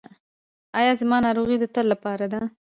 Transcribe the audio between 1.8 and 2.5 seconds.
لپاره ده؟